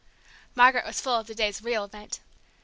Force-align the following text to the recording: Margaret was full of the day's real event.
Margaret 0.55 0.83
was 0.87 0.99
full 0.99 1.13
of 1.13 1.27
the 1.27 1.35
day's 1.35 1.61
real 1.61 1.83
event. 1.83 2.21